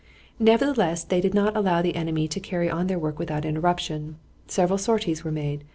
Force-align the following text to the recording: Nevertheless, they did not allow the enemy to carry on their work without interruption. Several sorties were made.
Nevertheless, 0.39 1.03
they 1.03 1.21
did 1.21 1.35
not 1.35 1.55
allow 1.55 1.83
the 1.83 1.95
enemy 1.95 2.27
to 2.29 2.39
carry 2.39 2.71
on 2.71 2.87
their 2.87 2.97
work 2.97 3.19
without 3.19 3.45
interruption. 3.45 4.17
Several 4.47 4.79
sorties 4.79 5.23
were 5.23 5.31
made. 5.31 5.63